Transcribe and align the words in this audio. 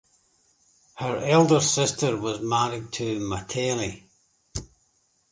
Her 0.95 1.17
elder 1.17 1.59
sister 1.59 2.17
was 2.19 2.41
married 2.41 2.91
to 2.93 3.19
Matale. 3.19 4.01